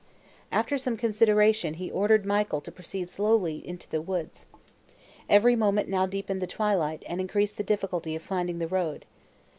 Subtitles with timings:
[0.51, 4.47] After some consideration, he ordered Michael to proceed slowly to the woods.
[5.29, 9.05] Every moment now deepened the twilight, and increased the difficulty of finding the road.